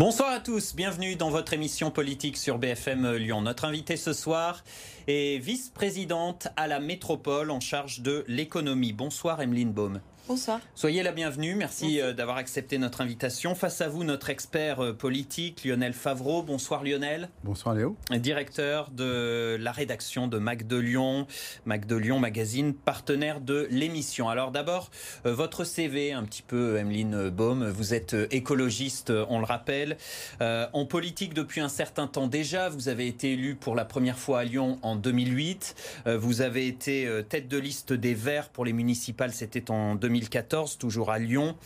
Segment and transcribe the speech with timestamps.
[0.00, 3.42] Bonsoir à tous, bienvenue dans votre émission politique sur BFM Lyon.
[3.42, 4.64] Notre invitée ce soir
[5.06, 8.94] est vice-présidente à la métropole en charge de l'économie.
[8.94, 10.00] Bonsoir Emeline Baum.
[10.30, 10.60] Bonsoir.
[10.76, 11.56] Soyez la bienvenue.
[11.56, 13.56] Merci, euh, d'avoir accepté notre invitation.
[13.56, 16.44] Face à vous, notre expert euh, politique, Lionel Favreau.
[16.44, 17.30] Bonsoir Lionel.
[17.42, 17.96] Bonsoir Léo.
[18.12, 21.26] Directeur de la rédaction de Mac de Lyon,
[21.64, 24.28] Mac de Lyon Magazine, partenaire de l'émission.
[24.28, 24.92] Alors d'abord,
[25.26, 27.68] euh, votre CV, un petit peu, Emeline Baum.
[27.68, 29.96] Vous êtes écologiste, on le rappelle.
[30.40, 32.68] en politique depuis un certain temps déjà.
[32.68, 35.74] Vous avez été élu pour la première fois à Lyon en 2008.
[36.06, 40.19] vous avez été tête de liste des Verts pour les municipales, c'était en 2008.
[40.20, 41.56] 2014, toujours à Lyon.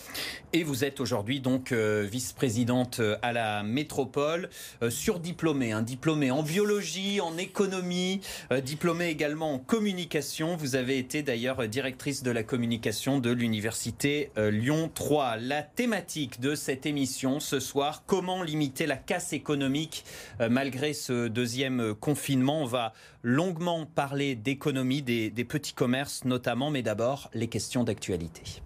[0.52, 4.48] Et vous êtes aujourd'hui donc euh, vice-présidente euh, à la métropole,
[4.82, 8.20] euh, surdiplômée, un diplômé en biologie, en économie,
[8.62, 10.56] diplômée également en communication.
[10.56, 15.36] Vous avez été d'ailleurs directrice de la communication de l'université Lyon 3.
[15.38, 20.04] La thématique de cette émission ce soir, comment limiter la casse économique
[20.48, 22.62] malgré ce deuxième confinement.
[22.62, 22.92] On va
[23.24, 28.62] longuement parler d'économie, des petits commerces notamment, mais d'abord les questions d'actualité.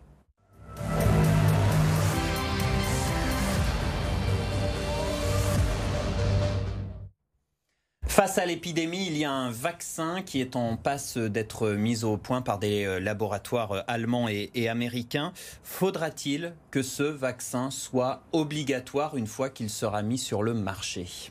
[8.19, 12.17] Face à l'épidémie, il y a un vaccin qui est en passe d'être mis au
[12.17, 15.33] point par des euh, laboratoires euh, allemands et, américains.
[15.62, 21.31] Faudra-t-il que ce vaccin soit obligatoire une fois qu'il sera mis sur le marché?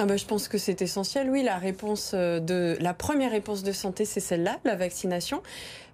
[0.00, 1.28] Ah bah, je pense que c'est essentiel.
[1.28, 5.42] Oui, la réponse euh, de la première réponse de santé, c'est celle-là, la vaccination.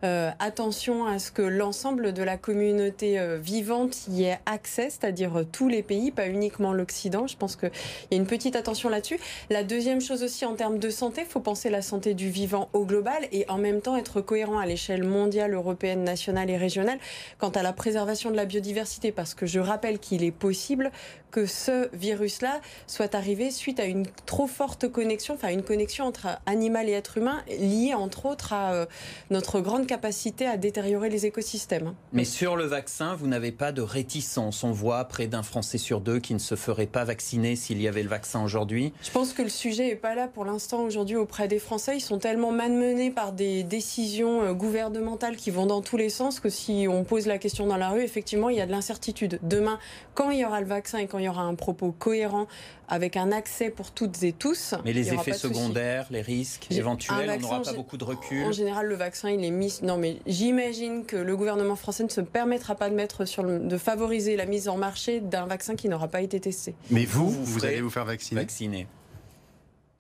[0.05, 5.47] Euh, attention à ce que l'ensemble de la communauté euh, vivante y ait accès, c'est-à-dire
[5.51, 7.27] tous les pays, pas uniquement l'Occident.
[7.27, 7.71] Je pense qu'il
[8.11, 9.19] y a une petite attention là-dessus.
[9.49, 12.69] La deuxième chose aussi en termes de santé, il faut penser la santé du vivant
[12.75, 16.99] au global et en même temps être cohérent à l'échelle mondiale, européenne, nationale et régionale
[17.39, 19.13] quant à la préservation de la biodiversité.
[19.13, 20.91] Parce que je rappelle qu'il est possible
[21.35, 23.94] que ce virus-là soit arrivé suite à une
[24.27, 28.73] trop forte connexion, enfin une connexion entre animal et être humain, liée entre autres à
[28.73, 28.87] euh,
[29.31, 31.95] notre grande capacité à détériorer les écosystèmes.
[32.13, 34.65] Mais sur le vaccin, vous n'avez pas de réticence.
[34.65, 37.89] On voit près d'un Français sur deux qui ne se ferait pas vacciner s'il y
[37.89, 38.93] avait le vaccin aujourd'hui.
[39.03, 41.97] Je pense que le sujet n'est pas là pour l'instant aujourd'hui auprès des Français.
[41.97, 46.41] Ils sont tellement malmenés par des décisions euh, gouvernementales qui vont dans tous les sens
[46.41, 49.39] que si on pose la question dans la rue, effectivement, il y a de l'incertitude.
[49.43, 49.79] Demain,
[50.15, 52.47] quand il y aura le vaccin et quand il y aura un propos cohérent
[52.89, 54.75] avec un accès pour toutes et tous.
[54.85, 58.45] Mais les effets secondaires, les risques éventuels, on n'aura pas beaucoup de recul.
[58.45, 59.79] En général, le vaccin, il est mis.
[59.83, 63.79] Non, mais j'imagine que le gouvernement français ne se permettra pas de mettre sur de
[63.79, 66.75] favoriser la mise en marché d'un vaccin qui n'aura pas été testé.
[66.91, 68.41] Mais vous, vous, allez vous faire vacciner?
[68.41, 68.87] Vacciner.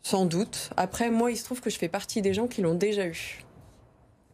[0.02, 0.70] Sans doute.
[0.76, 3.44] Après, moi, il se trouve que je fais partie des gens qui l'ont déjà eu.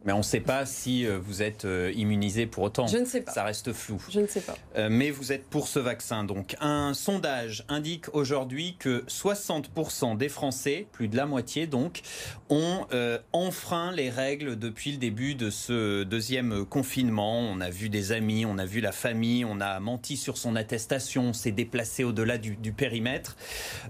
[0.04, 2.86] Mais on ne sait pas si euh, vous êtes euh, immunisé pour autant.
[2.86, 3.32] Je ne sais pas.
[3.32, 4.02] Ça reste flou.
[4.08, 4.56] Je ne sais pas.
[4.76, 6.24] Euh, mais vous êtes pour ce vaccin.
[6.24, 12.00] Donc, un sondage indique aujourd'hui que 60% des Français, plus de la moitié donc,
[12.48, 12.86] ont
[13.32, 17.38] enfreint les règles depuis le début de ce deuxième confinement.
[17.38, 20.56] On a vu des amis, on a vu la famille, on a menti sur son
[20.56, 23.36] attestation, on s'est déplacé au-delà du, du, périmètre.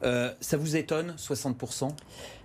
[0.03, 1.91] ça vous étonne, 60%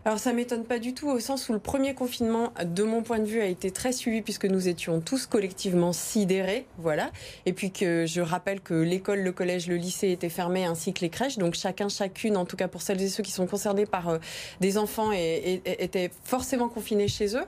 [0.05, 3.17] alors ça m'étonne pas du tout au sens où le premier confinement, de mon point
[3.17, 7.09] de vue, a été très suivi puisque nous étions tous collectivement sidérés, voilà.
[7.47, 11.01] Et puis que je rappelle que l'école, le collège, le lycée étaient fermés ainsi que
[11.01, 13.87] les crèches, donc chacun, chacune, en tout cas pour celles et ceux qui sont concernés
[13.87, 14.17] par euh,
[14.61, 17.45] des enfants, étaient forcément confinés chez eux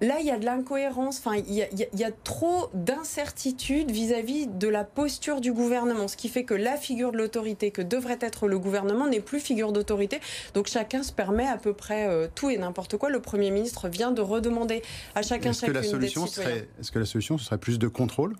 [0.00, 4.84] là, il y a de l'incohérence, enfin, il y, a, trop d'incertitudes vis-à-vis de la
[4.84, 8.58] posture du gouvernement, ce qui fait que la figure de l'autorité que devrait être le
[8.58, 10.20] gouvernement n'est plus figure d'autorité.
[10.54, 13.10] Donc chacun se permet à peu près euh, tout et n'importe quoi.
[13.10, 14.82] Le Premier ministre vient de redemander
[15.14, 18.34] à chacun, chacune la solution Est-ce que la solution, ce serait plus de contrôle?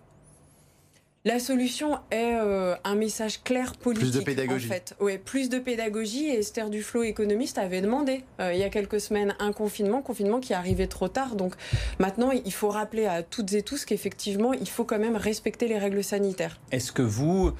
[1.24, 4.10] La solution est euh, un message clair politique.
[4.10, 4.66] Plus de pédagogie.
[4.66, 4.96] En fait.
[5.00, 6.26] Ouais, plus de pédagogie.
[6.26, 10.40] Et Esther Duflo, économiste, avait demandé euh, il y a quelques semaines un confinement, confinement
[10.40, 11.36] qui arrivait trop tard.
[11.36, 11.54] Donc
[12.00, 15.78] maintenant, il faut rappeler à toutes et tous qu'effectivement, il faut quand même respecter les
[15.78, 16.60] règles sanitaires.
[16.72, 17.52] Est-ce que vous,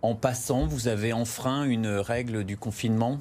[0.00, 3.20] en passant, vous avez enfreint une règle du confinement?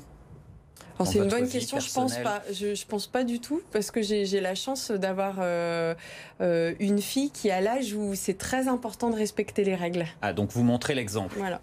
[1.06, 1.80] C'est une bonne question.
[1.80, 2.42] Je pense pas.
[2.51, 5.94] Je, pense pas du tout parce que j'ai la chance d'avoir euh,
[6.42, 10.06] euh, une fille qui a l'âge où c'est très important de respecter les règles.
[10.21, 11.36] Ah donc vous montrez l'exemple.
[11.38, 11.62] Voilà.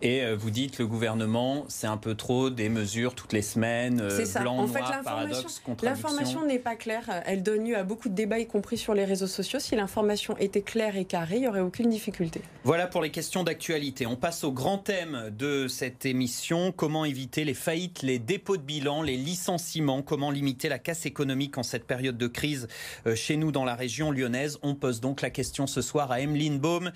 [0.00, 4.00] Et euh, vous dites le gouvernement, c'est un peu trop des mesures toutes les semaines,
[4.00, 4.40] euh, ça.
[4.40, 7.22] blanc, en noir, fait, paradoxe, L'information n'est pas claire.
[7.26, 9.58] Elle donne lieu à beaucoup de débats, y compris sur les réseaux sociaux.
[9.58, 12.42] Si l'information était claire et carrée, il n'y aurait aucune difficulté.
[12.62, 14.06] Voilà pour les questions d'actualité.
[14.06, 16.72] On passe au grand thème de cette émission.
[16.72, 20.02] Comment éviter les faillites, les dépôts de bilan, les licenciements?
[20.02, 22.68] Comment limiter la casse économique en cette période de crise
[23.06, 24.58] euh, chez nous dans la région lyonnaise?
[24.62, 26.92] On pose donc la question ce soir à Emeline Baum,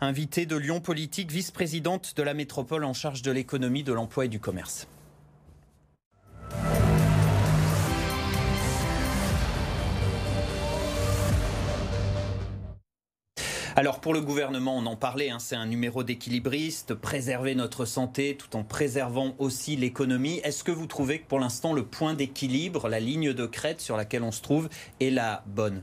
[0.00, 4.28] invitée de Lyon Politique, vice-présidente de la métropole en charge de l'économie, de l'emploi et
[4.28, 4.86] du commerce.
[13.78, 18.36] Alors pour le gouvernement, on en parlait, hein, c'est un numéro d'équilibriste, préserver notre santé
[18.36, 20.40] tout en préservant aussi l'économie.
[20.44, 23.96] Est-ce que vous trouvez que pour l'instant le point d'équilibre, la ligne de crête sur
[23.96, 24.68] laquelle on se trouve,
[24.98, 25.82] est la bonne?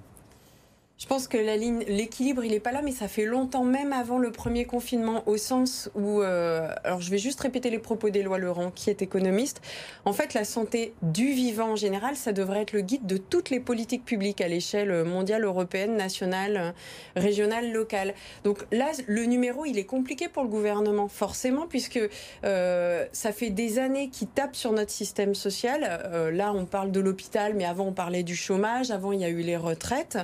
[1.03, 3.91] Je pense que la ligne, l'équilibre, il n'est pas là, mais ça fait longtemps, même
[3.91, 8.09] avant le premier confinement, au sens où, euh, alors je vais juste répéter les propos
[8.09, 9.61] d'Éloi Laurent, qui est économiste.
[10.05, 13.49] En fait, la santé du vivant en général, ça devrait être le guide de toutes
[13.49, 16.73] les politiques publiques à l'échelle mondiale, européenne, nationale,
[17.17, 18.13] régionale, locale.
[18.45, 21.99] Donc là, le numéro, il est compliqué pour le gouvernement, forcément, puisque
[22.45, 25.99] euh, ça fait des années qu'il tape sur notre système social.
[26.05, 28.89] Euh, là, on parle de l'hôpital, mais avant, on parlait du chômage.
[28.89, 30.17] Avant, il y a eu les retraites.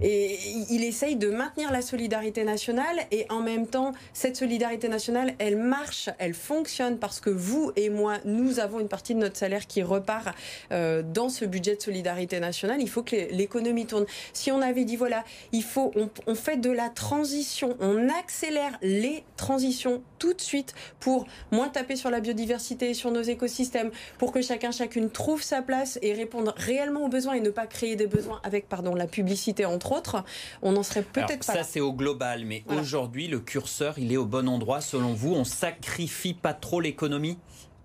[0.00, 0.23] Et
[0.70, 5.56] il essaye de maintenir la solidarité nationale et en même temps, cette solidarité nationale, elle
[5.56, 9.66] marche, elle fonctionne parce que vous et moi, nous avons une partie de notre salaire
[9.66, 10.34] qui repart
[10.72, 12.80] euh, dans ce budget de solidarité nationale.
[12.80, 14.06] Il faut que l'économie tourne.
[14.32, 15.92] Si on avait dit voilà, il faut,
[16.26, 21.96] on, fait de la transition, on accélère les transitions tout de suite pour moins taper
[21.96, 26.12] sur la biodiversité et sur nos écosystèmes, pour que chacun chacune trouve sa place et
[26.12, 29.92] répondre réellement aux besoins et ne pas créer des besoins avec pardon la publicité entre
[29.92, 30.13] autres
[30.62, 31.54] on n'en serait peut-être pas.
[31.54, 35.34] Ça, c'est au global, mais aujourd'hui, le curseur, il est au bon endroit selon vous.
[35.34, 37.38] On sacrifie pas trop l'économie?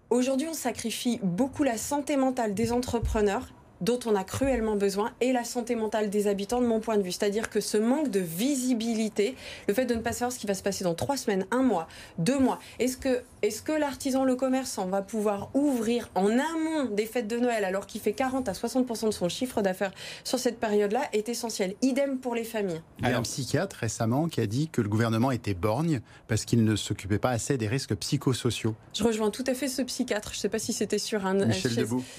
[0.10, 3.48] Aujourd'hui, on sacrifie beaucoup la santé mentale des entrepreneurs
[3.81, 7.04] dont on a cruellement besoin et la santé mentale des habitants de mon point de
[7.04, 7.12] vue.
[7.12, 9.36] C'est-à-dire que ce manque de visibilité,
[9.68, 11.62] le fait de ne pas savoir ce qui va se passer dans trois semaines, un
[11.62, 11.88] mois,
[12.18, 17.06] deux mois, est-ce que, est que l'artisan, le commerçant va pouvoir ouvrir en amont des
[17.06, 19.92] fêtes de Noël alors qu'il fait 40 à 60% de son chiffre d'affaires
[20.24, 21.76] sur cette période-là est essentiel.
[21.81, 22.81] Idem pour les familles.
[23.00, 26.46] Il y a un psychiatre récemment qui a dit que le gouvernement était borgne parce
[26.46, 28.76] qu'il ne s'occupait pas assez des risques psychosociaux.
[28.94, 30.31] Je rejoins tout à fait ce psychiatre.
[30.31, 31.70] Je ne sais pas si c'était sur un, chez,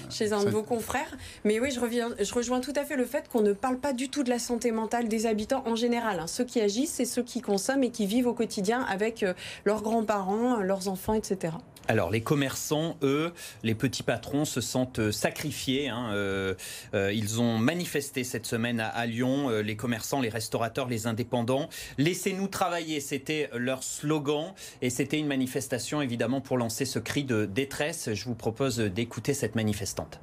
[0.09, 3.05] chez, un de vos confrères, mais oui, je, reviens, je rejoins tout à fait le
[3.05, 6.19] fait qu'on ne parle pas du tout de la santé mentale des habitants en général.
[6.19, 6.27] Hein.
[6.27, 9.33] Ceux qui agissent, c'est ceux qui consomment et qui vivent au quotidien avec euh,
[9.65, 11.53] leurs grands-parents, euh, leurs enfants, etc.
[11.87, 13.33] Alors les commerçants, eux,
[13.63, 15.89] les petits patrons se sentent euh, sacrifiés.
[15.89, 16.55] Hein,
[16.93, 21.69] ils ont manifesté cette semaine à, Lyon, les commerçants, les restaurateurs, les indépendants.
[21.97, 27.45] Laissez-nous travailler, c'était leur slogan et c'était une manifestation évidemment pour lancer ce cri de
[27.45, 28.13] détresse.
[28.13, 30.19] Je vous propose d'écouter cette manifestante.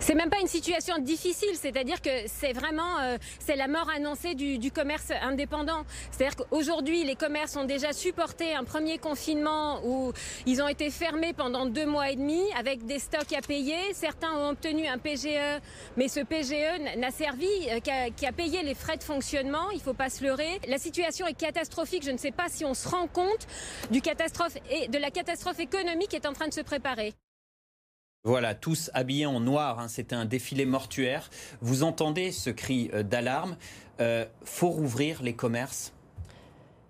[0.00, 4.34] C'est même pas une situation difficile, c'est-à-dire que c'est vraiment euh, c'est la mort annoncée
[4.34, 5.84] du, du commerce indépendant.
[6.10, 10.12] C'est-à-dire qu'aujourd'hui, les commerces ont déjà supporté un premier confinement où
[10.46, 13.76] ils ont été fermés pendant deux mois et demi avec des stocks à payer.
[13.92, 15.60] Certains ont obtenu un PGE,
[15.96, 19.70] mais ce PGE n'a servi euh, qu'à payer les frais de fonctionnement.
[19.70, 20.60] Il faut pas se leurrer.
[20.68, 22.04] La situation est catastrophique.
[22.04, 23.46] Je ne sais pas si on se rend compte
[23.92, 27.14] du catastrophe et de la catastrophe économique qui est en train de se préparer.
[28.26, 31.28] Voilà, tous habillés en noir, hein, c'était un défilé mortuaire.
[31.60, 33.58] Vous entendez ce cri euh, d'alarme.
[34.00, 35.92] Euh, faut rouvrir les commerces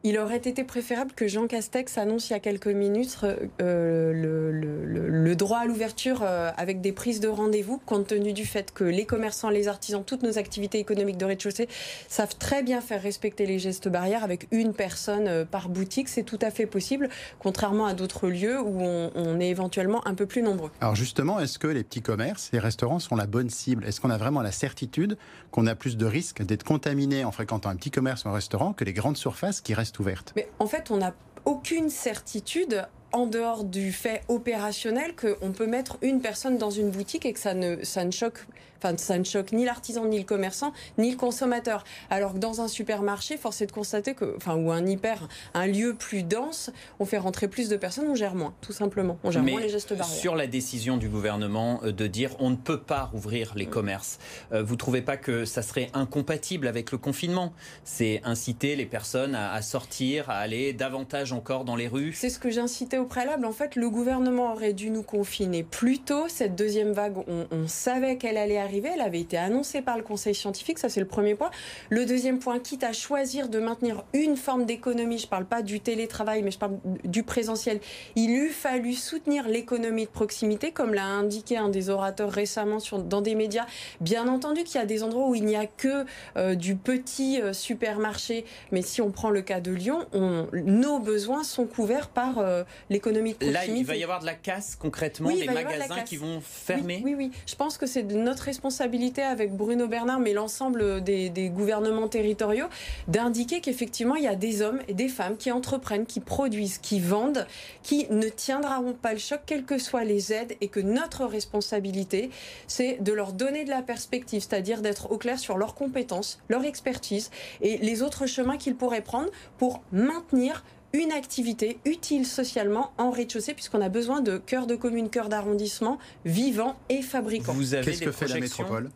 [0.07, 3.19] il aurait été préférable que Jean Castex annonce il y a quelques minutes
[3.63, 8.73] euh, le, droit à l'ouverture euh, avec des prises de rendez-vous, compte tenu du fait
[8.73, 11.69] que les commerçants, les artisans, toutes nos activités économiques de rez-de-chaussée
[12.07, 16.09] savent très bien faire respecter les gestes barrières avec une personne euh, par boutique.
[16.09, 17.09] C'est tout à fait possible,
[17.41, 20.71] contrairement à d'autres lieux où on, on, est éventuellement un peu plus nombreux.
[20.81, 23.85] Alors justement, est-ce que les petits commerces, les restaurants sont la bonne cible?
[23.87, 25.17] Est-ce qu'on a vraiment la certitude
[25.51, 28.73] qu'on a plus de risques d'être contaminé en fréquentant un petit commerce ou un restaurant
[28.73, 29.94] que les grandes surfaces qui restent
[30.37, 35.99] Mais en fait, on n'a aucune certitude en dehors du fait opérationnel qu'on peut mettre
[36.03, 38.45] une personne dans une boutique et que ça ne, ça ne choque
[38.85, 41.85] Enfin, ça ne choque ni l'artisan, ni le commerçant, ni le consommateur.
[42.11, 45.67] Alors que dans un supermarché, force est de constater que, enfin, ou un hyper, un
[45.67, 49.19] lieu plus dense, on fait rentrer plus de personnes, on gère moins, tout simplement.
[49.25, 50.07] On gère moins les gestes barrières.
[50.07, 53.71] Sur la décision du gouvernement euh, de dire on ne peut pas rouvrir les mm.
[53.71, 54.19] commerces,
[54.53, 57.55] euh, vous trouvez pas que ça serait incompatible avec le confinement?
[57.85, 62.13] C'est inciter les personnes à, sortir, à aller davantage encore dans les rues?
[62.13, 63.45] C'est ce que j'incitais au préalable.
[63.45, 66.25] En fait, le gouvernement aurait dû nous confiner plus tôt.
[66.29, 70.35] Cette deuxième vague, on, savait qu'elle allait arriver elle avait été annoncée par le Conseil
[70.35, 71.51] scientifique, ça c'est le premier point.
[71.91, 75.63] Le deuxième point, quitte à choisir de maintenir une forme d'économie, je ne parle pas
[75.63, 77.81] du télétravail, mais je parle du présentiel,
[78.17, 83.21] il eût fallu soutenir l'économie de proximité, comme l'a indiqué un des orateurs récemment dans
[83.21, 83.67] des médias.
[84.01, 86.05] Bien entendu qu'il y a des endroits où il n'y a que
[86.37, 90.07] euh, du petit euh, supermarché, mais si on prend le cas de Lyon,
[90.53, 94.35] nos besoins sont couverts par euh, l'économie de Là, il va y avoir de la
[94.35, 97.03] casse concrètement, Oui, des magasins qui vont fermer.
[97.05, 97.39] Oui, oui, oui.
[97.47, 102.09] Je pense que c'est de notre responsabilité avec Bruno Bernard, mais l'ensemble des, des gouvernements
[102.09, 102.67] territoriaux,
[103.09, 107.01] d'indiquer qu'effectivement, il y a des hommes et des femmes qui entreprennent, qui produisent, qui
[107.01, 107.47] vendent,
[107.83, 112.31] qui ne tiendront pas le choc, quelles que soient les aides, et que notre responsabilité,
[112.67, 116.65] c'est de leur donner de la perspective, c'est-à-dire d'être au clair sur leurs compétences, leur
[116.65, 123.11] expertise et les autres chemins qu'ils pourraient prendre pour maintenir une activité utile socialement en
[123.11, 127.53] rez-de-chaussée, puisqu'on a besoin de cœurs de commune, cœurs d'arrondissement vivants et fabricants.
[127.53, 128.91] Vous avez Qu'est-ce des que fait la métropole?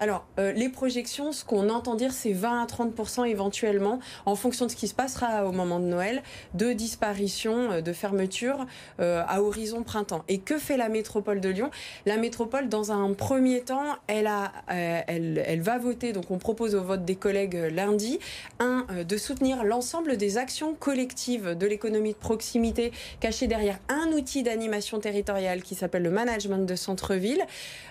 [0.00, 4.66] Alors, euh, les projections, ce qu'on entend dire, c'est 20 à 30% éventuellement, en fonction
[4.66, 6.24] de ce qui se passera au moment de Noël,
[6.54, 8.66] de disparition, euh, de fermeture
[8.98, 10.24] euh, à horizon printemps.
[10.26, 11.70] Et que fait la métropole de Lyon?
[12.06, 16.74] La métropole, dans un premier temps, elle, a, elle, elle va voter, donc on propose
[16.74, 18.18] au vote des collègues lundi,
[18.58, 24.42] un, de soutenir l'ensemble des actions collectives de l'économie de proximité cachées derrière un outil
[24.42, 27.42] d'animation territoriale qui s'appelle le management de centre-ville.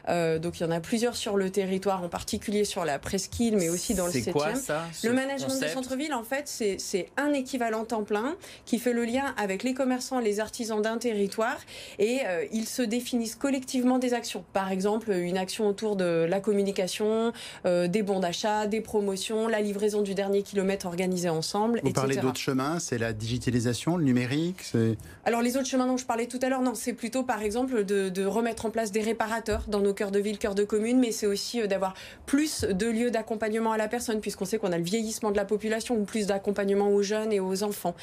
[0.08, 3.70] Donc il y en a plusieurs sur le territoire, en particulier sur la presqu'île, mais
[3.70, 4.24] aussi dans le 7e.
[4.24, 6.78] C'est quoi ça ce Le management concept de centre-ville, en fait, c'est-
[7.18, 8.36] un équivalent temps plein
[8.66, 11.58] qui fait le lien avec les commerçants et les artisans d'un territoire
[12.00, 14.44] et euh, ils se définissent collectivement des actions.
[14.54, 17.34] Par exemple, une action autour de la communication,
[17.66, 21.94] euh, des bons d'achat, des promotions, la livraison du dernier kilomètre organisée ensemble, Vous etc.
[21.94, 26.06] parlez d'autres chemins, c'est la digitalisation, le numérique c'est- Alors les autres chemins dont je
[26.06, 29.02] parlais tout à l'heure, non, c'est plutôt par exemple de, de remettre en place des
[29.02, 31.68] réparateurs dans nos cœurs de ville, cœurs de commune, mais c'est aussi euh,
[32.26, 35.46] plus de lieux d'accompagnement à la personne, puisqu'on sait qu'on a le vieillissement de la
[35.46, 37.96] population, ou plus d'accompagnement aux jeunes et aux enfants.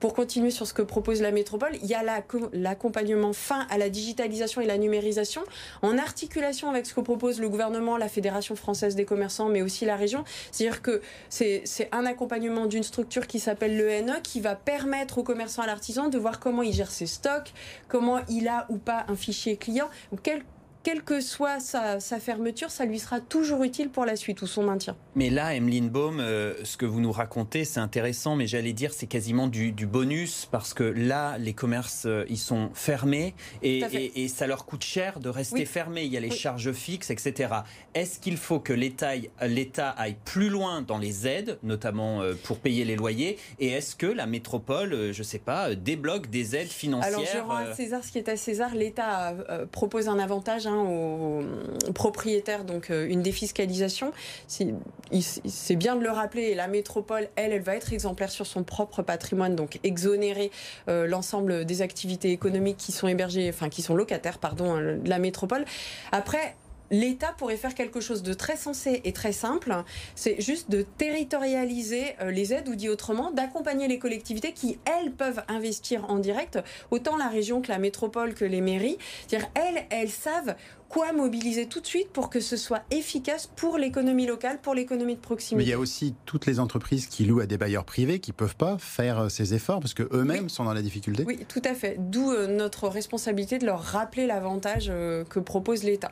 [0.00, 3.78] Pour continuer sur ce que propose la métropole, il y a la- l'accompagnement fin à
[3.78, 5.42] la digitalisation et la numérisation,
[5.82, 9.84] en articulation avec ce que propose le gouvernement, la Fédération française des commerçants, mais aussi
[9.84, 10.24] la région.
[10.50, 15.62] C'est-à-dire que c'est un accompagnement d'une structure qui s'appelle l'ENE qui va permettre aux commerçants
[15.62, 17.52] et à l'artisan de voir comment il gère ses stocks,
[17.88, 20.42] comment il a ou pas un fichier client, ou quel
[20.88, 24.46] quelle que soit sa, sa fermeture, ça lui sera toujours utile pour la suite ou
[24.46, 24.96] son maintien.
[25.16, 28.94] Mais là, Emeline Baum, euh, ce que vous nous racontez, c'est intéressant, mais j'allais dire,
[28.94, 34.28] c'est quasiment du, du bonus, parce que là, les commerces, euh, ils sont fermés, et,
[34.28, 35.66] ça leur coûte cher de rester Oui.
[35.66, 36.04] fermés.
[36.04, 36.36] Il y a les Oui.
[36.38, 37.52] charges fixes, etc.
[37.92, 42.86] Est-ce qu'il faut que l'État aille- plus loin dans les aides, notamment euh, pour payer
[42.86, 47.26] les loyers, et est-ce que la métropole, je sais pas, débloque des aides financières Alors,
[47.30, 48.74] je rends à César ce qui est à César.
[48.74, 49.34] L'État
[49.70, 51.42] propose un avantage hein, aux
[51.88, 54.12] aux propriétaires, donc euh, une défiscalisation.
[54.46, 56.42] C'est bien de le rappeler.
[56.42, 60.50] Et la métropole, elle, elle va être exemplaire sur son propre patrimoine, donc exonérer
[60.88, 65.08] euh, l'ensemble des activités économiques qui sont hébergées, enfin qui sont locataires, pardon, hein, de
[65.08, 65.64] la métropole.
[66.12, 66.54] Après.
[66.90, 69.74] L'État pourrait faire quelque chose de très sensé et très simple,
[70.14, 75.12] c'est juste de territorialiser euh, les aides, ou dit autrement, d'accompagner les collectivités qui, elles,
[75.12, 76.58] peuvent investir en direct,
[76.90, 78.98] autant la région que la métropole que les mairies.
[79.26, 80.54] C'est-à-dire, elles, elles savent
[80.88, 85.14] quoi mobiliser tout de suite pour que ce soit efficace pour l'économie locale, pour l'économie
[85.14, 85.70] de Mais il proximité.
[85.70, 88.78] y a aussi toutes les entreprises qui louent à des bailleurs privés qui peuvent pas
[88.78, 90.50] faire euh, ces efforts parce que eux-mêmes Oui.
[90.50, 91.24] sont dans la difficulté.
[91.26, 91.96] Oui, tout à fait.
[91.98, 94.86] D'où euh, notre responsabilité de leur rappeler l'avantage
[95.28, 96.10] que propose l'État.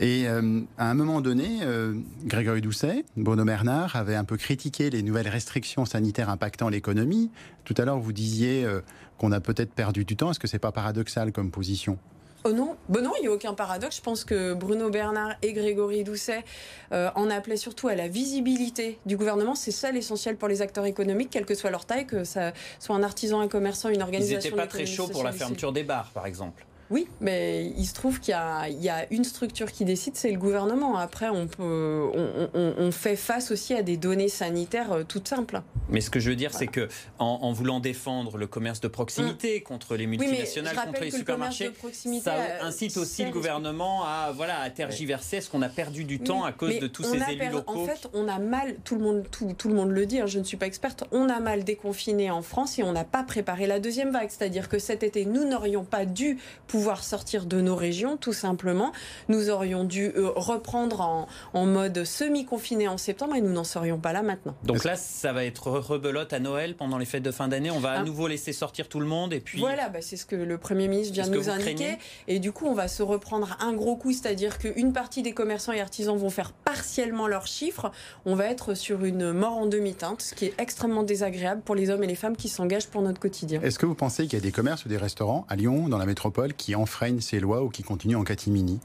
[0.00, 4.90] Et euh, à un moment donné, euh, Grégory Doucet, Bruno Bernard avait un peu critiqué
[4.90, 7.30] les nouvelles restrictions sanitaires impactant l'économie.
[7.64, 8.80] Tout à l'heure, vous disiez euh,
[9.18, 10.30] qu'on a peut-être perdu du temps.
[10.32, 11.96] Est-ce que c'est pas paradoxal comme position?
[12.46, 13.96] Oh non, bon non, il n'y a aucun paradoxe.
[13.96, 16.44] Je pense que Bruno Bernard et Grégory Doucet
[16.92, 19.54] euh, en appelaient surtout à la visibilité du gouvernement.
[19.54, 22.96] C'est ça l'essentiel pour les acteurs économiques, quelle que soit leur taille, que ça soit
[22.96, 24.50] un artisan, un commerçant, une Ils organisation.
[24.50, 26.66] n'étaient pas très chauds pour la fermeture des bars, par exemple.
[26.94, 30.14] Oui, mais il se trouve qu'il y a, il y a une structure qui décide,
[30.14, 30.96] c'est le gouvernement.
[30.96, 35.26] Après, on, peut, on, on- on fait face aussi à des données sanitaires euh, toutes
[35.26, 35.60] simples.
[35.88, 36.86] Mais ce que je veux dire, c'est que
[37.18, 40.10] en, en voulant défendre le commerce de proximité contre les Mm.
[40.10, 41.70] Oui, mais multinationales, contre les le supermarchés,
[42.22, 45.38] ça euh, incite aussi le gouvernement à voilà à tergiverser.
[45.38, 47.86] Est-ce qu'on a perdu du temps Oui, à cause de tous ces élus locaux En
[47.86, 50.38] fait, on a mal, tout le monde, tout, tout le monde le dit, hein, je
[50.38, 53.66] ne suis pas experte, on a mal déconfiné en France et on n'a pas préparé
[53.66, 54.28] la deuxième vague.
[54.30, 58.92] C'est-à-dire que cet été, nous n'aurions pas dû pouvoir sortir de nos régions, tout simplement.
[59.28, 63.98] Nous aurions dû euh, reprendre en, en mode semi-confiné en septembre et nous n'en serions
[63.98, 64.54] pas là maintenant.
[64.64, 67.70] Donc là, ça va être rebelote à Noël pendant les fêtes de fin d'année.
[67.70, 68.02] On va à Ah.
[68.04, 70.88] nouveau laisser sortir tout le monde et puis Voilà, bah, c'est ce que le Premier
[70.88, 71.98] ministre vient de nous indiquer.
[72.28, 75.72] Et du coup, on va se reprendre un gros coup, c'est-à-dire qu'une partie des commerçants
[75.72, 77.90] et artisans vont faire partiellement leurs chiffres.
[78.26, 81.90] On va être sur une mort en demi-teinte, ce qui est extrêmement désagréable pour les
[81.90, 83.60] hommes et les femmes qui s'engagent pour notre quotidien.
[83.62, 85.98] Est-ce que vous pensez qu'il y a des commerces ou des restaurants à Lyon, dans
[85.98, 88.80] la métropole, qui enfreignent ces lois ou qui continuent en catimini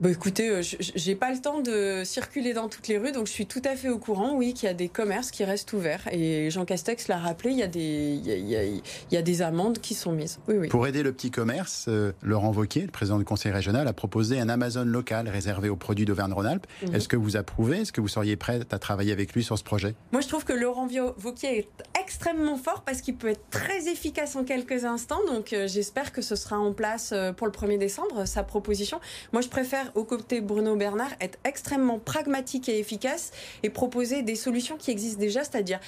[0.00, 3.32] Bah écoutez, euh, j'ai pas le temps de circuler dans toutes les rues, donc je
[3.32, 6.06] suis tout à fait au courant, oui, qu'il y a des commerces qui restent ouverts.
[6.12, 9.94] Et Jean Castex l'a rappelé, il y, a des, il, y a, des amendes qui
[9.94, 10.38] sont mises.
[10.46, 10.68] Oui, oui.
[10.68, 14.38] Pour aider le petit commerce, euh, Laurent Wauquiez, le président du conseil régional, a proposé
[14.38, 16.68] un Amazon local réservé aux produits d'Auvergne-Rhône-Alpes.
[16.86, 16.94] Mhm.
[16.94, 17.78] Est-ce que vous approuvez?
[17.78, 19.96] Est-ce que vous seriez prêt à travailler avec lui sur ce projet?
[20.12, 20.86] Moi, je trouve que Laurent
[21.24, 21.68] Wauquiez est
[22.00, 25.18] extrêmement fort parce qu'il peut être très efficace en quelques instants.
[25.26, 29.00] Donc, euh, j'espère que ce sera en place pour le 1er décembre, sa proposition.
[29.32, 34.36] Moi, je préfère au côté Bruno Bernard, être extrêmement pragmatique et efficace et proposer des
[34.36, 35.80] solutions qui existent déjà, c'est-à-dire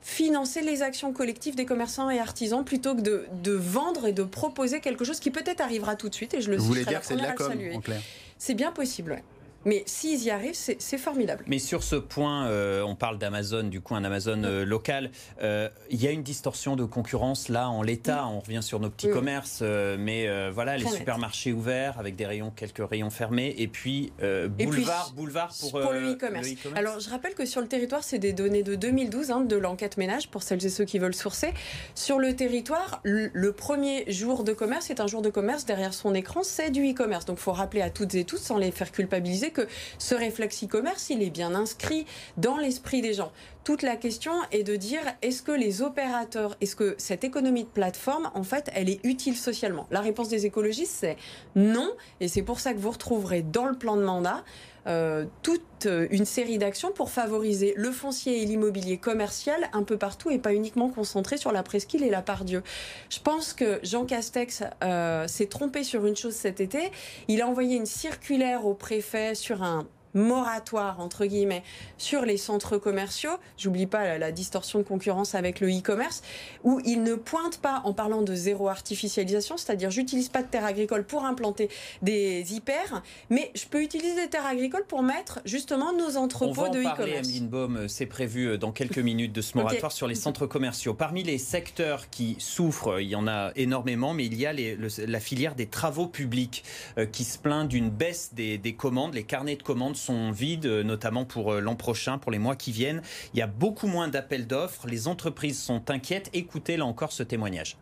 [0.00, 4.80] financer les actions collectives des commerçants et artisans plutôt que de, vendre et de proposer
[4.80, 6.34] quelque chose qui peut-être arrivera tout de suite.
[6.34, 8.00] Et je le Vous voulez dire que c'est de la com, en clair
[8.38, 9.24] C'est bien possible, ouais.
[9.64, 11.44] Mais s'ils y arrivent, c'est formidable.
[11.46, 15.10] Mais sur ce point, euh, on parle d'Amazon, du coup un Amazon euh, local.
[15.42, 18.26] Euh, il y a une distorsion de concurrence là en l'état.
[18.28, 22.88] On revient sur nos petits commerces, mais voilà, les supermarchés ouverts avec des rayons, quelques
[22.88, 24.12] rayons fermés, et puis
[24.58, 26.48] boulevard, boulevard pour, pour le e-commerce.
[26.74, 29.96] Alors je rappelle que sur le territoire, c'est des données de 2012 hein, de l'enquête
[29.96, 31.52] ménage pour celles et ceux qui veulent sourcer.
[31.94, 36.14] Sur le territoire, le, premier jour de commerce est un jour de commerce derrière son
[36.14, 37.24] écran, c'est du e-commerce.
[37.24, 39.66] Donc il faut rappeler à toutes et tous, sans les faire culpabiliser que
[39.98, 43.32] ce réflexe e-commerce, il est bien inscrit dans l'esprit des gens.
[43.64, 47.68] Toute la question est de dire est-ce que les opérateurs, est-ce que cette économie de
[47.68, 49.86] plateforme, en fait, elle est utile socialement?
[49.90, 51.16] La réponse des écologistes, c'est
[51.54, 51.90] non.
[52.20, 54.42] Et c'est pour ça que vous retrouverez dans le plan de mandat
[54.88, 55.62] euh, toute
[56.10, 60.52] une série d'actions pour favoriser le foncier et l'immobilier commercial un peu partout et pas
[60.52, 62.62] uniquement concentré sur la presqu'île et la Pardieu.
[63.10, 66.90] Je pense que Jean Castex euh, s'est trompé sur une chose cet été.
[67.28, 69.86] Il a envoyé une circulaire au préfet sur un
[70.18, 71.62] moratoire entre guillemets
[71.96, 73.38] sur les centres commerciaux.
[73.56, 76.22] J'oublie pas la, distorsion de concurrence avec le e-commerce
[76.62, 80.64] où il ne pointe pas en parlant de zéro artificialisation, c'est-à-dire j'utilise pas de terre
[80.64, 81.70] agricole pour implanter
[82.02, 86.80] des hyper, mais je peux utiliser des terres agricoles pour mettre justement nos entrepôts de
[86.80, 87.28] e-commerce.
[87.28, 90.94] Emeline c'est prévu euh, dans quelques minutes de ce moratoire sur les centres commerciaux.
[90.94, 95.20] Parmi les secteurs qui souffrent, il y en a énormément, mais il y a la
[95.20, 96.64] filière des travaux publics
[96.98, 100.66] euh, qui se plaint d'une baisse des, des commandes, les carnets de commandes sont vides,
[100.66, 103.02] euh, notamment pour euh, l'an prochain, pour les mois qui viennent.
[103.34, 104.86] Il y a beaucoup moins d'appels d'offres.
[104.86, 106.30] Les entreprises sont inquiètes.
[106.32, 107.76] Écoutez là encore ce témoignage.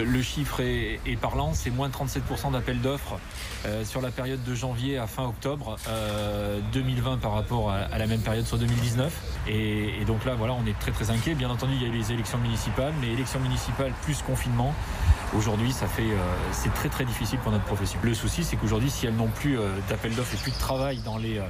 [0.00, 3.18] Le chiffre est, parlant, c'est moins de 37% d'appels d'offres
[3.66, 5.76] euh, sur la période de janvier à fin octobre
[6.72, 9.12] 2020 par rapport à, la même période sur 2019.
[9.48, 11.34] Et, et, donc là, voilà, on est très très inquiet.
[11.34, 14.72] Bien entendu, il y a eu les élections municipales, mais élections municipales plus confinement.
[15.36, 16.08] Aujourd'hui, ça fait,
[16.52, 17.98] c'est très très difficile pour notre profession.
[18.02, 21.18] Le souci, c'est qu'aujourd'hui, si elles n'ont plus d'appels d'offres et plus de travail dans
[21.18, 21.40] les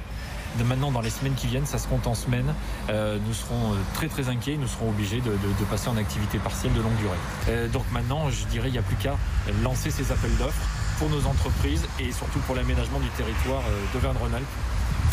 [0.57, 2.53] de maintenant dans les semaines qui viennent, ça se compte en semaines,
[2.89, 5.31] euh, nous serons euh, très très inquiets, nous serons obligés de,
[5.69, 7.17] passer en activité partielle de longue durée.
[7.49, 9.15] Euh, donc maintenant, je dirais, il n'y a plus qu'à
[9.61, 13.61] lancer ces appels d'offres pour nos entreprises et surtout pour l'aménagement du territoire
[13.93, 14.45] d'Auvergne-Rhône-Alpes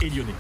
[0.02, 0.35] et lyonnais.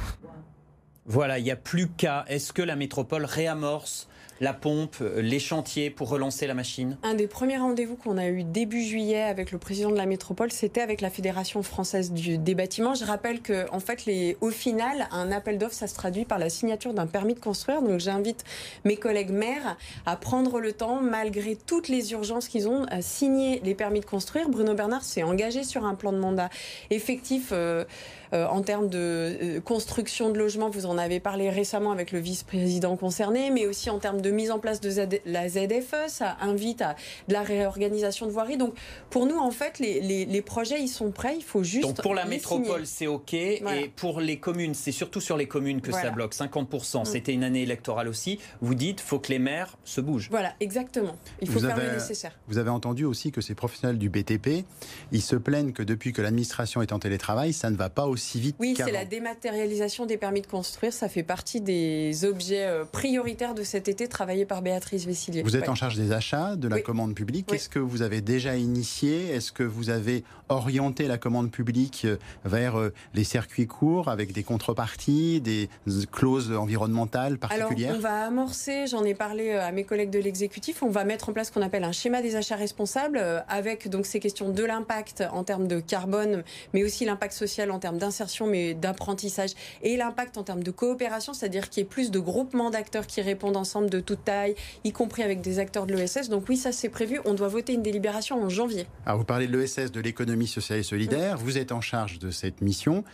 [1.04, 2.24] Voilà, il n'y a plus qu'à.
[2.26, 4.08] Est-ce que la métropole réamorce
[4.40, 8.44] la pompe, les chantiers pour relancer la machine Un des premiers rendez-vous qu'on a eu
[8.44, 12.94] début juillet avec le président de la métropole, c'était avec la Fédération française des bâtiments.
[12.94, 13.96] Je rappelle que, en fait,
[14.40, 17.82] au final, un appel d'offres, ça se traduit par la signature d'un permis de construire.
[17.82, 18.44] Donc, j'invite
[18.84, 23.60] mes collègues maires à prendre le temps, malgré toutes les urgences qu'ils ont, à signer
[23.64, 24.48] les permis de construire.
[24.48, 26.50] Bruno Bernard s'est engagé sur un plan de mandat
[26.90, 27.50] effectif.
[27.52, 27.84] Euh,
[28.32, 32.18] euh, en termes de euh, construction de logements, vous en avez parlé récemment avec le
[32.18, 34.90] vice-président concerné, mais aussi en termes de mise en place de
[35.26, 36.96] la ZFE, ça invite à
[37.28, 38.56] de la réorganisation de voirie.
[38.56, 38.74] Donc
[39.10, 41.86] pour nous, en fait, les, projets, ils sont prêts, il faut juste...
[41.86, 43.62] Donc pour la métropole, c'est OK, et
[43.96, 47.02] pour les communes, c'est surtout sur les communes que ça bloque, 50%.
[47.02, 47.04] Mm.
[47.04, 48.38] C'était une année électorale aussi.
[48.60, 50.28] Vous dites, faut que les maires se bougent.
[50.30, 51.16] Voilà, exactement.
[51.40, 52.32] Il faut faire le nécessaire.
[52.48, 54.64] Vous avez entendu aussi que ces professionnels du BTP,
[55.12, 58.15] ils se plaignent que depuis que l'administration est en télétravail, ça ne va pas aussi
[58.58, 60.92] oui, c'est la dématérialisation des permis de construire.
[60.92, 65.42] Ça fait partie des objets euh, prioritaires de cet été travaillé par Béatrice Vessillier.
[65.42, 67.52] Vous êtes en charge des achats, de la commande publique.
[67.52, 72.16] Est-ce que vous avez déjà initié Est-ce que vous avez orienté la commande publique euh,
[72.44, 75.68] vers euh, les circuits courts avec des contreparties, des
[76.10, 77.90] clauses environnementales particulières?
[77.90, 81.28] Alors, on va amorcer, j'en ai parlé à mes collègues de l'exécutif, on va mettre
[81.28, 84.64] en place ce qu'on appelle un schéma des achats responsables avec donc ces questions de
[84.64, 89.50] l'impact en termes de carbone, mais aussi l'impact social en termes d'insertion, mais d'apprentissage,
[89.82, 93.20] et l'impact en termes de coopération, c'est-à-dire qu'il y ait plus de groupements d'acteurs qui
[93.20, 96.28] répondent ensemble de toute taille, y compris avec des acteurs de l'ESS.
[96.28, 97.20] Donc oui, ça c'est prévu.
[97.24, 98.86] On doit voter une délibération en janvier.
[99.04, 101.36] Alors vous parlez de l'ESS, de l'économie sociale et solidaire.
[101.36, 103.04] Vous êtes en charge de cette mission.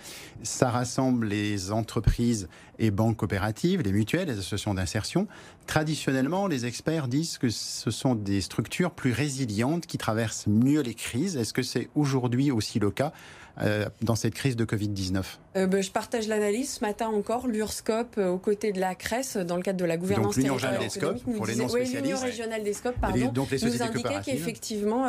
[0.42, 5.26] Ça rassemble les entreprises et banques coopératives, les mutuelles, les associations d'insertion.
[5.66, 10.94] Traditionnellement, les experts disent que ce sont des structures plus résilientes qui traversent mieux les
[10.94, 11.36] crises.
[11.36, 13.12] Est-ce que c'est aujourd'hui aussi le cas
[13.60, 15.22] euh, dans cette crise de Covid-19
[15.56, 16.74] euh, ben, Je partage l'analyse.
[16.74, 19.96] Ce matin encore, l'URSCOP, euh, aux côtés de la CRES, dans le cadre de la
[19.96, 21.94] gouvernance donc, territoriale des scopes, pour les non spécialistes.
[21.96, 25.08] Oui, l'Union régionale des scopes, pardon, donc les nous indiquait qu'effectivement,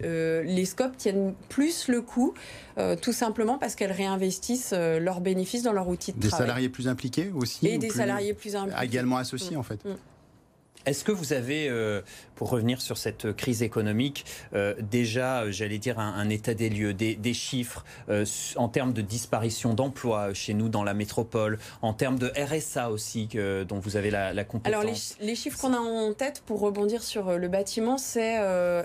[0.00, 2.34] les scopes tiennent plus le coup,
[3.00, 6.46] tout simplement parce qu'elles réinvestissent leurs bénéfices dans leur outil de des travail.
[6.46, 8.84] Des salariés plus impliqués aussi Et des salariés plus impliqués.
[8.84, 9.60] Également associés, mm.
[9.60, 9.84] en fait.
[9.84, 9.94] Mm.
[10.86, 12.02] Est-ce que vous avez, euh,
[12.34, 16.92] pour revenir sur cette crise économique, euh, déjà, euh, j'allais dire, un, état des lieux,
[16.92, 17.84] des, chiffres
[18.56, 23.28] en termes de disparition d'emplois chez nous dans la métropole, en termes de RSA aussi,
[23.68, 24.82] dont vous avez la, compétence?
[24.82, 28.38] Alors, les, chiffres qu'on a en tête, pour rebondir sur le bâtiment, c'est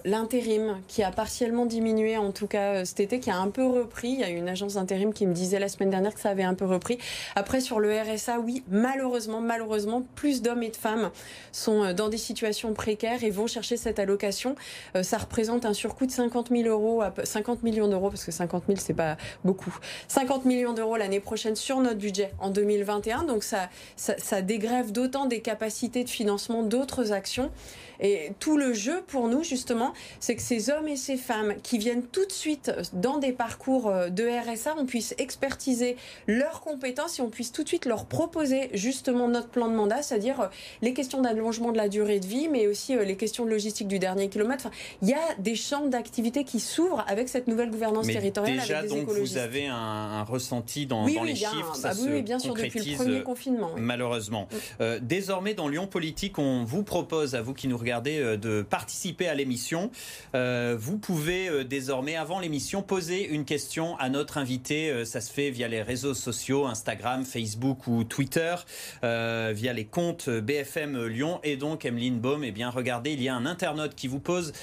[0.05, 4.09] l'intérim qui a partiellement diminué, en tout cas cet été, qui a un peu repris.
[4.09, 6.43] Il y a une agence d'intérim qui me disait la semaine dernière que ça avait
[6.43, 6.97] un peu repris.
[7.35, 11.11] Après, sur le RSA, oui, malheureusement, malheureusement, plus d'hommes et de femmes
[11.51, 14.55] sont dans des situations précaires et vont chercher cette allocation.
[14.95, 18.63] Euh, ça représente un surcoût de 50 000 euros, 50 millions d'euros, parce que 50
[18.67, 19.77] 000 c'est pas beaucoup.
[20.07, 23.23] 50 millions d'euros l'année prochaine sur notre budget en 2021.
[23.23, 27.51] Donc ça, ça dégrève d'autant des capacités de financement d'autres actions.
[27.99, 31.77] Et tout le jeu pour nous, justement, c'est que ces hommes et ces femmes qui
[31.77, 37.19] viennent tout de suite dans des parcours euh, de RSA, on puisse expertiser leurs compétences
[37.19, 40.47] et on puisse tout de suite leur proposer justement notre plan de mandat, c'est-à-dire euh,
[40.81, 43.87] les questions d'allongement de la durée de vie, mais aussi euh, les questions de logistique
[43.87, 44.67] du dernier kilomètre.
[44.67, 48.59] Enfin, il y a des champs d'activité qui s'ouvrent avec cette nouvelle gouvernance territoriale.
[48.59, 51.75] Déjà, avec des donc, vous avez un, ressenti dans, dans les chiffres.
[51.75, 53.71] ça ah oui, bien sûr, depuis le premier confinement.
[53.77, 54.47] Malheureusement.
[54.79, 54.99] Mm.
[55.01, 59.27] désormais, dans Lyon Politique, on vous propose, à vous qui nous regardez, euh, de participer
[59.27, 59.91] à l'émission.
[60.35, 65.05] Euh, vous pouvez euh, désormais, avant l'émission, poser une question à notre invité.
[65.05, 68.55] ça se fait via les réseaux sociaux, Instagram, Facebook ou Twitter,
[69.01, 71.39] via les comptes BFM Lyon.
[71.43, 74.53] Et donc, Emeline Baum, eh bien, regardez, il y a un internaute qui vous pose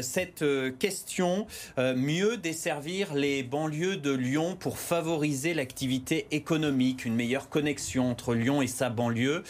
[0.00, 0.44] cette
[0.78, 1.46] question.
[1.76, 8.62] mieux desservir les banlieues de Lyon pour favoriser l'activité économique, une meilleure connexion entre Lyon
[8.62, 9.42] et sa banlieue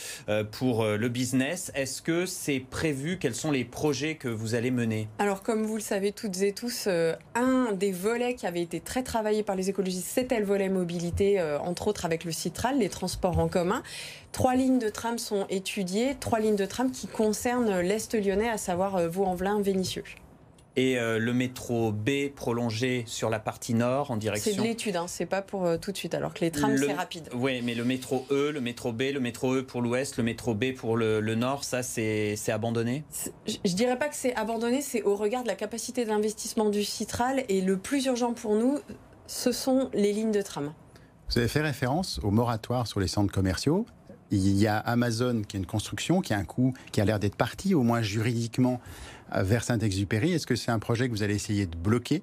[0.52, 1.70] pour le business.
[1.74, 5.74] Est-ce que c'est prévu quels sont les projets que vous allez mener Alors, comme vous
[5.74, 9.56] le savez toutes et tous, euh, un des volets qui avait été très travaillé par
[9.56, 13.48] les écologistes, c'était le volet mobilité, euh, entre autres avec le Citral, les transports en
[13.48, 13.82] commun.
[14.32, 18.58] Trois lignes de tram sont étudiées, trois lignes de tram qui concernent l'Est lyonnais, à
[18.58, 20.04] savoir euh, Vaux-en-Velin, Vénissieux
[20.78, 24.52] et euh, le métro B prolongé sur la partie nord en direction.
[24.52, 26.76] C'est de l'étude, hein, c'est pas pour euh, tout de suite, alors que les trams
[26.76, 27.28] c'est rapide.
[27.34, 30.54] Oui, mais le métro E, le métro B, le métro E pour l'ouest, le métro
[30.54, 33.02] B pour le, nord, ça c'est abandonné?
[33.46, 36.84] Je, je dirais pas que c'est abandonné, c'est au regard de la capacité d'investissement du
[36.84, 38.78] Citral et le plus urgent pour nous,
[39.26, 40.72] ce sont les lignes de tram.
[41.30, 43.84] Vous avez fait référence au moratoire sur les centres commerciaux.
[44.30, 47.18] Il y a Amazon qui est une construction qui a un coût qui a l'air
[47.18, 48.80] d'être parti, au moins juridiquement,
[49.32, 50.32] vers Saint-Exupéry.
[50.32, 52.22] Est-ce que c'est un projet que vous allez essayer de bloquer?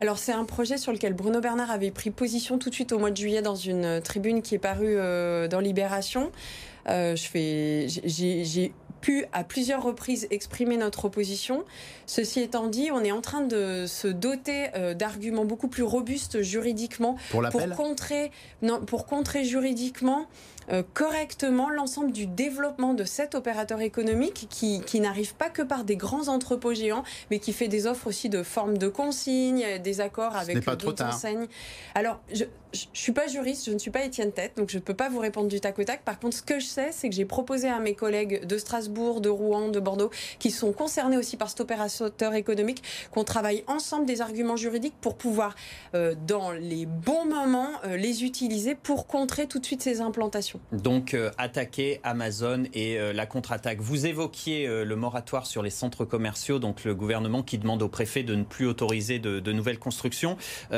[0.00, 2.98] Alors c'est un projet sur lequel Bruno Bernard avait pris position tout de suite au
[2.98, 6.30] mois de juillet dans une tribune qui est parue euh, dans Libération.
[6.88, 11.64] Euh, j'ai pu à plusieurs reprises exprimer notre opposition.
[12.06, 16.40] Ceci étant dit, on est en train de se doter euh, d'arguments beaucoup plus robustes
[16.40, 18.30] juridiquement pour, pour contrer,
[18.62, 20.24] non, pour contrer juridiquement euh,
[20.92, 25.96] correctement l'ensemble du développement de cet opérateur économique qui, qui n'arrive pas que par des
[25.96, 30.36] grands entrepôts géants, mais qui fait des offres aussi de forme de consignes, des accords
[30.36, 31.46] avec d'autres enseignes.
[31.94, 32.48] Alors, je ne
[32.92, 35.20] suis pas juriste, je ne suis pas Étienne Tête, donc je ne peux pas vous
[35.20, 36.02] répondre du tac au tac.
[36.02, 39.20] Par contre, ce que je sais, c'est que j'ai proposé à mes collègues de Strasbourg,
[39.20, 44.06] de Rouen, de Bordeaux, qui sont concernés aussi par cet opérateur économique, qu'on travaille ensemble
[44.06, 45.54] des arguments juridiques pour pouvoir,
[45.94, 50.53] euh, dans les bons moments, euh, les utiliser pour contrer tout de suite ces implantations.
[50.72, 53.80] Donc euh, attaquer Amazon et euh, la contre-attaque.
[53.80, 57.88] Vous évoquiez euh, le moratoire sur les centres commerciaux, donc le gouvernement qui demande au
[57.88, 60.36] préfet de ne plus autoriser de, nouvelles constructions.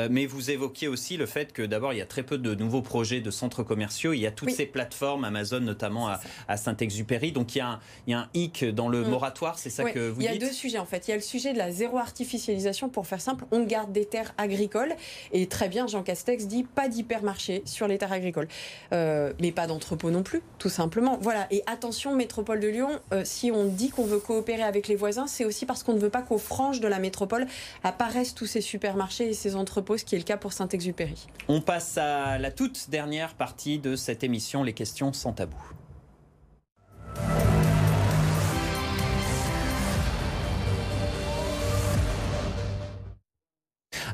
[0.09, 2.83] mais vous évoquiez aussi le fait que d'abord il y a très peu de nouveaux
[2.83, 4.13] projets de centres commerciaux.
[4.13, 6.09] Il y a toutes ces plateformes, Amazon notamment
[6.47, 7.31] à, Saint-Exupéry.
[7.31, 9.09] Donc il y, a un, il y, a un, hic dans le mm.
[9.09, 11.07] moratoire, c'est ça que vous dites Il y a deux sujets en fait.
[11.07, 12.89] Il y a le sujet de la zéro artificialisation.
[12.89, 14.93] Pour faire simple, on garde des terres agricoles.
[15.31, 18.47] Et très bien, Jean Castex dit pas d'hypermarché sur les terres agricoles.
[18.91, 21.17] mais pas d'entrepôt non plus, tout simplement.
[21.21, 21.47] Voilà.
[21.51, 25.27] Et attention, métropole de Lyon, euh, si on dit qu'on veut coopérer avec les voisins,
[25.27, 27.45] c'est aussi parce qu'on ne veut pas qu'aux franges de la métropole
[27.83, 31.27] apparaissent tous ces supermarchés et ces entrepôts, ce qui est le cas pour Saint-Exupéry.
[31.47, 35.57] On passe à la toute dernière partie de cette émission, les questions sans tabou.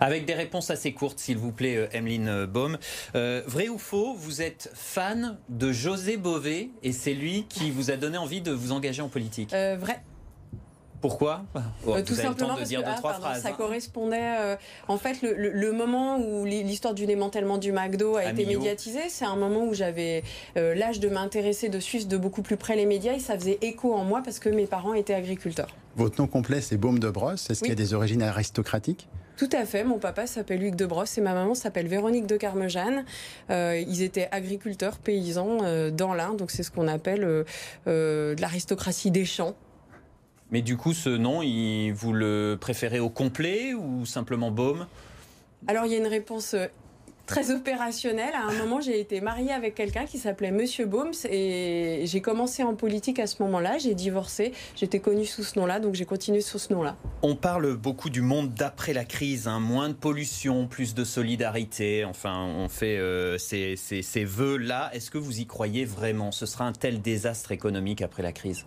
[0.03, 2.77] Avec des réponses assez courtes, s'il vous plaît, Emeline Baum.
[3.13, 7.95] vrai ou faux, vous êtes fan de José Bové et c'est lui qui vous a
[7.97, 9.51] donné envie de vous engager en politique?
[9.51, 10.01] Vrai.
[11.03, 11.43] Pourquoi?
[11.85, 13.51] Oh, Tout simplement parce que ah, ça hein.
[13.57, 14.57] correspondait.
[14.87, 19.35] en fait, le, moment où l'histoire du démantèlement du McDo a été médiatisée, c'est un
[19.35, 20.23] moment où j'avais
[20.55, 23.93] l'âge de m'intéresser, de suivre de beaucoup plus près les médias et ça faisait écho
[23.93, 25.75] en moi parce que mes parents étaient agriculteurs.
[25.97, 27.49] Votre nom complet, c'est Baume de Brosse.
[27.49, 29.09] Est-ce qu'il y a des origines aristocratiques?
[29.37, 29.83] Tout à fait.
[29.83, 33.05] Mon papa s'appelle Luc de Brosse et ma maman s'appelle Véronique de Carmejane.
[33.49, 38.41] Euh, ils étaient agriculteurs, paysans euh, dans l'Ain, donc c'est ce qu'on appelle euh, de
[38.41, 39.55] l'aristocratie des champs.
[40.51, 41.41] Mais du coup, ce nom,
[41.93, 44.85] vous le préférez au complet ou simplement Baume?
[45.67, 46.55] Alors il y a une réponse
[47.25, 48.33] très opérationnel.
[48.33, 52.63] À un moment, j'ai été mariée avec quelqu'un qui s'appelait Monsieur Baumes et j'ai commencé
[52.63, 53.77] en politique à ce moment-là.
[53.77, 54.53] J'ai divorcé.
[54.75, 56.95] J'étais connue sous ce nom-là, donc j'ai continué sous ce nom-là.
[57.21, 59.59] On parle beaucoup du monde d'après la crise, hein.
[59.59, 62.05] moins de pollution, plus de solidarité.
[62.05, 64.89] Enfin, on fait euh, ces, ces vœux-là.
[64.93, 66.31] Est-ce que vous y croyez vraiment?
[66.31, 68.65] Ce sera un tel désastre économique après la crise?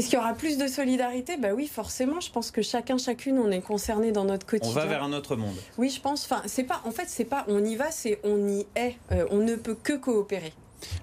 [0.00, 1.36] Est-ce qu'il y aura plus de solidarité?
[1.36, 2.20] Bah oui, forcément.
[2.20, 4.70] Je pense que chacun, chacune, on est concerné dans notre quotidien.
[4.70, 5.54] On va vers un autre monde.
[5.76, 6.24] Oui, je pense.
[6.24, 6.80] Enfin, c'est pas.
[6.86, 7.44] En fait, c'est pas.
[7.48, 8.96] On y va, c'est on y est.
[9.12, 10.54] Euh, on ne peut que coopérer.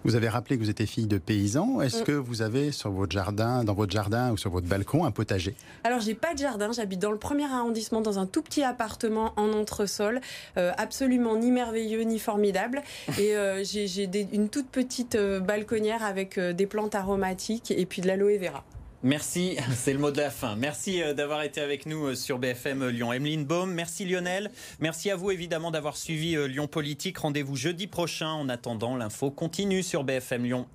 [0.04, 1.80] Vous avez rappelé que vous étiez fille de paysan.
[1.80, 2.06] Est-ce mm.
[2.06, 5.54] que vous avez sur votre jardin, dans votre jardin ou sur votre balcon, un potager?
[5.84, 6.72] Alors, j'ai pas de jardin.
[6.72, 10.22] J'habite dans le premier arrondissement, dans un tout petit appartement en entresol,
[10.58, 12.82] euh, absolument ni merveilleux ni formidable.
[13.20, 18.40] Et euh, j'ai une toute petite balconnière avec des plantes aromatiques et puis de l'aloe
[18.40, 18.64] vera.
[19.08, 20.58] Merci, c'est le mot de la fin.
[20.58, 23.14] Merci euh, d'avoir été avec nous euh, sur BFM euh, Lyon.
[23.14, 24.52] Emeline Baum, merci Lionel.
[24.82, 27.18] Merci à vous évidemment d'avoir suivi Lyon Politique.
[27.18, 28.28] Rendez-vous jeudi prochain.
[28.32, 30.68] En attendant, l'info continue sur BFM Lyon.